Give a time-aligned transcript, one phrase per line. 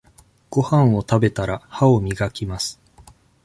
[0.49, 2.81] ごはんを食べたら、歯を磨きます。